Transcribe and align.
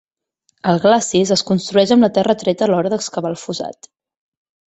El 0.69 0.79
glacis 0.85 1.33
es 1.35 1.43
construeix 1.49 1.93
amb 1.95 2.07
la 2.07 2.09
terra 2.17 2.35
treta 2.45 2.67
a 2.67 2.71
l'hora 2.71 2.93
d'excavar 2.95 3.33
el 3.35 3.39
fossat. 3.43 3.93